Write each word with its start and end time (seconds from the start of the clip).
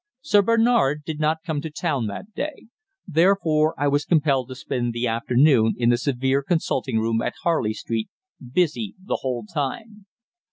Sir 0.21 0.41
Bernard 0.41 1.03
did 1.05 1.19
not 1.19 1.43
come 1.45 1.61
to 1.61 1.69
town 1.69 2.07
that 2.07 2.33
day; 2.33 2.65
therefore 3.05 3.75
I 3.77 3.87
was 3.87 4.03
compelled 4.03 4.47
to 4.49 4.55
spend 4.55 4.93
the 4.93 5.05
afternoon 5.05 5.75
in 5.77 5.91
the 5.91 5.97
severe 5.99 6.41
consulting 6.41 6.97
room 6.97 7.21
at 7.21 7.35
Harley 7.43 7.73
Street, 7.73 8.09
busy 8.41 8.95
the 8.99 9.17
whole 9.21 9.45
time. 9.45 10.07